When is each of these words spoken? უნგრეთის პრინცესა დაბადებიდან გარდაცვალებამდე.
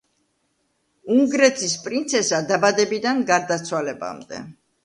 უნგრეთის 1.15 1.77
პრინცესა 1.83 2.39
დაბადებიდან 2.53 3.23
გარდაცვალებამდე. 3.31 4.43